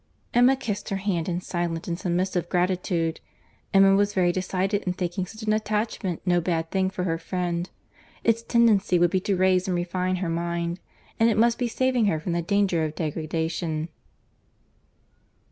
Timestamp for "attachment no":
5.53-6.41